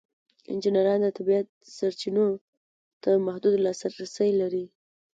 [0.51, 2.25] انجینران د طبیعت سرچینو
[3.01, 4.65] ته محدود لاسرسی لري.